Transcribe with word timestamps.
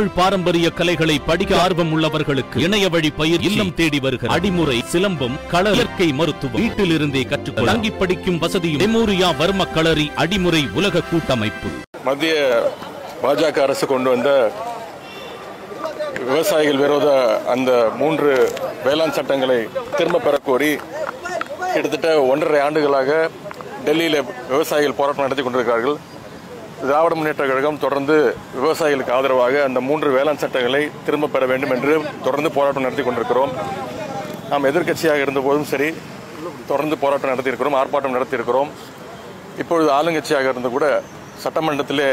தமிழ் 0.00 0.16
பாரம்பரிய 0.16 0.70
கலைகளை 0.70 1.18
படிக்க 1.18 1.60
ஆர்வம் 1.60 1.90
உள்ளவர்களுக்கு 1.94 2.56
இணைய 2.56 2.88
வழி 2.88 3.10
பயிர் 3.10 3.40
இல்லம் 3.40 3.74
தேடி 3.74 4.00
வருகிற 4.00 4.34
அடிமுறை 4.34 4.84
சிலம்பம் 4.92 5.34
கள 5.48 5.70
இயற்கை 5.70 6.12
மருத்துவம். 6.12 6.60
வீட்டில் 6.60 6.90
இருந்தே 6.90 7.22
கற்றுக்கொள்ள 7.22 7.72
தங்கி 7.72 7.90
படிக்கும் 7.90 8.38
வசதியும் 8.38 8.80
மெமோரியா 8.80 9.28
வர்ம 9.38 9.72
களரி 9.72 10.10
அடிமுறை 10.16 10.72
உலக 10.72 11.00
கூட்டமைப்பு. 11.00 11.68
மத்திய 12.04 12.34
பாஜக 13.22 13.58
அரசு 13.58 13.86
கொண்டு 13.86 14.10
வந்த 14.10 14.52
விவசாயிகள் 16.24 16.76
விரோத 16.76 17.08
அந்த 17.46 17.90
மூன்று 17.96 18.52
வேளாண் 18.84 19.12
சட்டங்களை 19.12 19.68
திரும்ப 19.96 20.18
பெறக் 20.18 20.44
கோரி 20.44 20.78
கிட்டத்தட்ட 21.72 22.22
ஒன்றரை 22.22 22.60
ஆண்டுகளாக 22.60 23.30
டெல்லியில் 23.84 24.24
விவசாயிகள் 24.48 24.92
போராட்டம் 24.92 25.22
நடத்தி 25.22 25.42
கொண்டிருக்கிறார்கள். 25.42 25.98
திராவிட 26.88 27.14
முன்னேற்ற 27.16 27.44
கழகம் 27.48 27.80
தொடர்ந்து 27.82 28.14
விவசாயிகளுக்கு 28.58 29.12
ஆதரவாக 29.16 29.54
அந்த 29.68 29.78
மூன்று 29.88 30.08
வேளாண் 30.14 30.40
சட்டங்களை 30.42 30.80
திரும்ப 31.06 31.28
பெற 31.34 31.44
வேண்டும் 31.50 31.72
என்று 31.74 31.94
தொடர்ந்து 32.26 32.50
போராட்டம் 32.56 32.84
நடத்தி 32.86 33.04
கொண்டிருக்கிறோம். 33.06 33.52
நாம் 34.50 34.68
எதிர்க்கட்சியாக 34.70 35.24
இருந்தபோதும் 35.24 35.68
சரி 35.72 35.88
தொடர்ந்து 36.70 36.96
போராட்டம் 37.02 37.32
நடத்தியிருக்கிறோம் 37.32 37.76
ஆர்ப்பாட்டம் 37.80 38.16
நடத்தியிருக்கிறோம். 38.16 38.70
இப்பொழுது 39.62 39.90
ஆளுங்கட்சியாக 39.98 40.52
இருந்து 40.52 40.70
கூட 40.76 40.86
சட்டமன்றத்திலே 41.44 42.08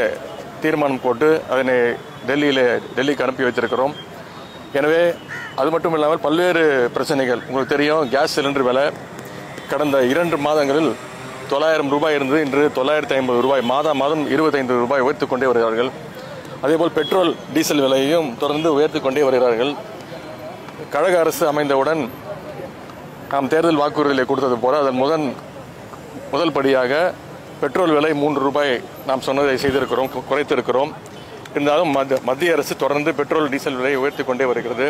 தீர்மானம் 0.62 1.02
போட்டு 1.06 1.28
அதனை 1.54 1.76
டெல்லியில் 2.28 2.64
டெல்லிக்கு 2.96 3.24
அனுப்பி 3.26 3.46
வைத்திருக்கிறோம். 3.46 3.94
எனவே 4.78 5.02
அது 5.60 5.68
மட்டும் 5.74 5.94
இல்லாமல் 5.96 6.24
பல்வேறு 6.26 6.64
பிரச்சனைகள் 6.96 7.44
உங்களுக்கு 7.48 7.74
தெரியும் 7.76 8.02
கேஸ் 8.14 8.34
சிலிண்டர் 8.38 8.68
விலை 8.70 8.86
கடந்த 9.72 9.96
இரண்டு 10.12 10.36
மாதங்களில் 10.46 10.90
தொள்ளாயிரம் 11.52 11.90
ரூபாய் 11.94 12.16
இருந்தது. 12.18 12.40
இன்று 12.46 12.62
தொள்ளாயிரத்தி 12.78 13.14
ஐம்பது 13.18 13.40
ரூபாய். 13.44 13.62
மாதம் 13.72 14.00
மாதம் 14.02 14.22
இருபத்தைந்து 14.34 14.74
ரூபாய் 14.82 15.04
உயர்த்தி 15.06 15.26
கொண்டே 15.26 15.46
வருகிறார்கள். 15.50 15.90
அதேபோல் 16.64 16.96
பெட்ரோல் 16.98 17.30
டீசல் 17.54 17.82
விலையையும் 17.84 18.28
தொடர்ந்து 18.42 18.68
உயர்த்தி 18.78 19.00
கொண்டே 19.00 19.22
வருகிறார்கள். 19.28 19.72
கழக 20.94 21.14
அரசு 21.24 21.44
அமைந்தவுடன் 21.52 22.02
நாம் 23.32 23.48
தேர்தல் 23.52 23.80
வாக்குறுதிகளை 23.82 24.24
கொடுத்தது 24.28 24.56
போல 24.64 24.78
அதன் 24.82 25.00
முதன் 25.02 25.26
முதல் 26.32 26.54
படியாக 26.56 26.92
பெட்ரோல் 27.62 27.92
விலை 27.96 28.10
மூன்று 28.22 28.40
ரூபாய் 28.46 28.72
நாம் 29.08 29.24
சொன்னதை 29.26 29.54
செய்திருக்கிறோம் 29.64 30.10
குறைத்திருக்கிறோம். 30.30 30.92
இருந்தாலும் 31.54 31.92
மத்திய 32.28 32.56
அரசு 32.56 32.74
தொடர்ந்து 32.82 33.10
பெட்ரோல் 33.20 33.48
டீசல் 33.52 33.78
விலையை 33.80 33.98
உயர்த்தி 34.02 34.24
கொண்டே 34.24 34.44
வருகிறது. 34.50 34.88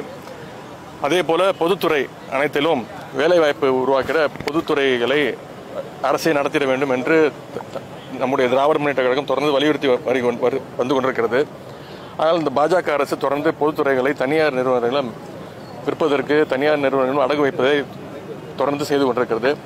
அதே 1.07 1.21
போல 1.29 1.43
பொதுத்துறை 1.63 2.03
அனைத்திலும் 2.37 2.83
வேலைவாய்ப்பு 3.21 3.69
உருவாக்கிற 3.83 4.21
பொதுத்துறைகளை 4.47 5.21
அரசை 6.03 6.33
நடத்திட 6.33 6.65
வேண்டும் 6.65 6.91
என்று 6.91 7.33
த- 7.55 7.61
த- 7.73 8.17
நம்முடைய 8.19 8.51
திராவிட 8.51 8.79
முன்னேற்ற 8.79 9.03
கழகம் 9.03 9.25
தொடர்ந்து 9.25 9.53
வலியுறுத்தி 9.53 9.89
வரி 9.89 10.21
கொண்டு- 10.21 10.61
வந்து 10.77 10.95
கொண்டிருக்கிறது. 10.95 11.47
ஆனால் 12.17 12.39
இந்த 12.39 12.51
பாஜக 12.55 12.91
அரசு 12.91 13.19
தொடர்ந்து 13.19 13.53
பொதுத்துறைகளை 13.61 14.13
தனியார் 14.13 14.53
நிறுவனங்களும் 14.53 15.13
விற்பதற்கு 15.85 16.47
தனியார் 16.49 16.79
நிறுவனங்களும் 16.79 17.31
அடகு 17.31 17.41
வைப்பதை 17.41 17.85
தொடர்ந்து 18.57 18.85
செய்து 18.85 19.05
கொண்டிருக்கிறது. 19.05 19.57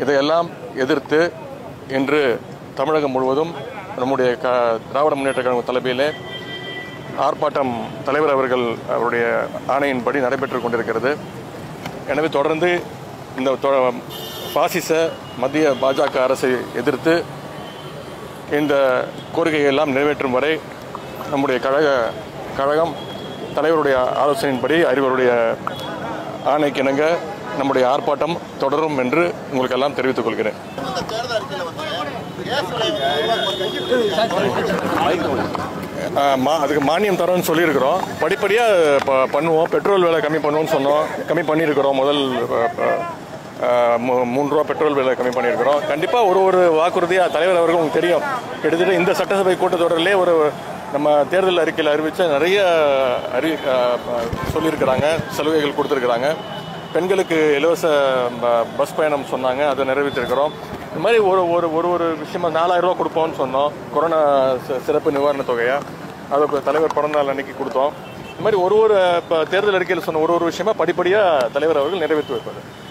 இதையெல்லாம் 0.00 0.48
எதிர்த்து 0.76 1.32
இன்று 1.88 2.40
தமிழகம் 2.74 3.10
முழுவதும் 3.10 3.54
நம்முடைய 3.96 4.36
க 4.36 4.78
திராவிட 4.88 5.14
முன்னேற்ற 5.14 5.42
கழகம் 5.42 5.64
தலைமையிலே 5.64 6.10
ஆர்ப்பாட்டம் 7.18 7.72
தலைவர் 8.04 8.30
அவர்கள் 8.30 8.74
அவருடைய 8.88 9.46
ஆணையின்படி 9.68 10.14
நடைபெற்று 10.14 10.60
கொண்டிருக்கிறது. 10.60 11.16
எனவே 12.08 12.28
தொடர்ந்து 12.28 12.82
இந்த 13.38 13.56
பாசிச 14.54 15.10
மத்திய 15.38 15.74
பாஜக 15.82 16.22
அரசை 16.22 16.50
எதிர்த்து 16.76 17.24
இந்த 18.50 19.04
கோரிக்கையை 19.32 19.70
எல்லாம் 19.70 19.92
நிறைவேற்றும் 19.92 20.30
வரை 20.30 20.60
நம்முடைய 21.30 21.60
கழக 21.60 22.10
கழகம் 22.56 22.94
தலைவருடைய 23.54 23.96
ஆலோசனையின்படி 24.24 24.84
அறிவருடைய 24.84 25.54
ஆணைக்கிணங்க 26.46 27.16
நம்முடைய 27.58 27.88
ஆர்ப்பாட்டம் 27.88 28.38
தொடரும் 28.58 28.98
என்று 28.98 29.34
உங்களுக்கு 29.50 29.76
எல்லாம் 29.76 29.94
தெரிவித்துக் 29.94 30.24
கொள்கிறேன். 30.24 30.54
மா- 36.46 36.58
அதுக்கு 36.58 36.84
மானியம் 36.84 37.18
தரோம்னு 37.18 37.42
சொல்லியிருக்கிறோம். 37.42 38.00
படிப்படியாக 38.20 38.96
ப- 39.04 39.14
பண்ணுவோம். 39.14 39.64
பெட்ரோல் 39.64 40.02
விலை 40.02 40.20
கம்மி 40.20 40.44
பண்ணுவோம்னு 40.44 40.74
சொன்னோம். 40.74 41.04
கம்மி 41.28 41.42
பண்ணியிருக்கிறோம் 41.42 41.92
முதல் 41.92 42.46
மூன்று 44.24 44.56
ரூபா 44.56 44.66
பெட்ரோல் 44.66 44.94
விலை 44.94 45.12
கம்மி 45.12 45.30
பண்ணியிருக்கிறோம். 45.30 45.86
கண்டிப்பாக 45.86 46.26
ஒரு 46.26 46.44
ஒரு 46.44 46.72
வாக்குறுதியாக 46.72 47.30
தலைவர் 47.30 47.56
அவர்கள் 47.56 47.74
உங்களுக்கு 47.74 48.00
தெரியும். 48.00 48.20
கிட்டத்தட்ட 48.60 48.94
இந்த 48.94 49.14
சட்டசபை 49.14 49.54
கூட்டத்தொடரிலே 49.54 50.16
ஒரு 50.16 50.50
நம்ம 50.92 51.24
தேர்தல் 51.30 51.58
அறிக்கையில் 51.58 51.92
அறிவித்த 51.92 52.26
நிறைய 52.26 52.84
அறி 53.34 53.54
சொல்லியிருக்கிறாங்க 54.54 55.04
சலுகைகள் 55.30 55.72
கொடுத்துருக்குறாங்க. 55.72 56.34
பெண்களுக்கு 56.92 57.54
இலவச 57.56 57.88
ப- 58.40 58.64
பஸ் 58.76 58.96
பயணம் 58.96 59.24
சொன்னாங்க 59.30 59.68
அதை 59.68 59.88
நிறைவேற்றிருக்கிறோம். 59.88 60.50
இந்த 60.88 61.00
மாதிரி 61.00 61.20
ஒரு 61.22 61.50
ஒரு 61.50 61.74
ஒரு 61.74 61.92
ஒரு 61.92 62.16
விஷயமா 62.16 62.50
நாலாயிரம் 62.50 62.96
ரூபா 62.96 63.02
கொடுப்போம்னு 63.02 63.40
சொன்னோம். 63.40 63.72
கொரோனா 63.94 64.52
சிறப்பு 64.86 65.12
நிவாரண 65.12 65.42
தொகையை 65.42 65.74
அதை 66.30 66.46
தலைவர் 66.64 66.94
பிறந்த 66.94 67.18
நாள் 67.18 67.28
அன்னைக்கு 67.28 67.64
கொடுத்தோம். 67.64 67.92
இந்த 68.26 68.42
மாதிரி 68.42 68.62
ஒரு 68.62 68.76
ஒரு 68.76 69.12
இப்போ 69.16 69.44
தேர்தல் 69.44 69.74
அறிக்கையில் 69.74 70.04
சொன்ன 70.04 70.20
ஒரு 70.20 70.34
ஒரு 70.34 70.44
விஷயமா 70.44 70.72
படிப்படியாக 70.76 71.48
தலைவர் 71.52 71.76
அவர்கள் 71.76 71.98
நிறைவேற்றி 71.98 72.34
வைப்பார். 72.34 72.83